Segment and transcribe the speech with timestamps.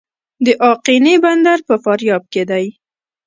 [0.45, 2.65] د اقینې بندر په فاریاب کې دی